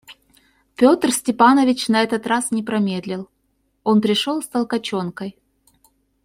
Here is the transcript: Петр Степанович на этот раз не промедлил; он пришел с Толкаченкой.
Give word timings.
Петр 0.77 1.11
Степанович 1.11 1.87
на 1.87 2.01
этот 2.01 2.25
раз 2.25 2.49
не 2.49 2.63
промедлил; 2.63 3.29
он 3.83 4.01
пришел 4.01 4.41
с 4.41 4.47
Толкаченкой. 4.47 5.37